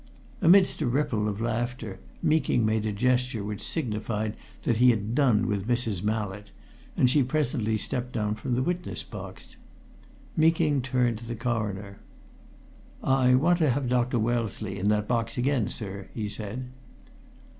Amidst 0.41 0.81
a 0.81 0.87
ripple 0.87 1.29
of 1.29 1.39
laughter 1.39 1.99
Meeking 2.23 2.65
made 2.65 2.87
a 2.87 2.91
gesture 2.91 3.43
which 3.43 3.61
signified 3.61 4.35
that 4.63 4.77
he 4.77 4.89
had 4.89 5.13
done 5.13 5.45
with 5.45 5.67
Mrs. 5.67 6.01
Mallett, 6.01 6.49
and 6.97 7.07
she 7.07 7.21
presently 7.21 7.77
stepped 7.77 8.11
down 8.11 8.33
from 8.33 8.55
the 8.55 8.63
witness 8.63 9.03
box. 9.03 9.57
Meeking 10.35 10.81
turned 10.81 11.19
to 11.19 11.25
the 11.27 11.35
Coroner. 11.35 11.99
"I 13.03 13.35
want 13.35 13.59
to 13.59 13.69
have 13.69 13.87
Dr. 13.87 14.17
Wellesley 14.17 14.79
in 14.79 14.89
that 14.89 15.07
box 15.07 15.37
again, 15.37 15.67
sir," 15.69 16.07
he 16.15 16.27
said. 16.27 16.65